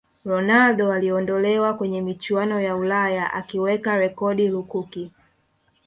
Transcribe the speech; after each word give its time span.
ronaldo 0.25 0.91
aliondolewa 0.93 1.73
kwenye 1.73 2.01
michuano 2.01 2.61
ya 2.61 2.75
ulaya 2.75 3.33
akiweka 3.33 3.95
rekodi 3.97 4.47
lukuki 4.47 5.11